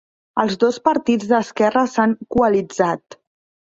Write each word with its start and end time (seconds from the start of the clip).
Els 0.43 0.57
dos 0.63 0.79
partits 0.87 1.29
d'esquerra 1.33 1.87
s'han 1.95 2.19
coalitzat. 2.39 3.23